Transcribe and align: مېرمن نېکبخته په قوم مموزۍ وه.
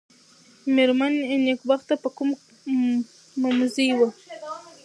مېرمن 0.75 1.13
نېکبخته 1.45 1.93
په 2.01 2.09
قوم 2.15 2.29
مموزۍ 3.41 3.89
وه. 3.97 4.09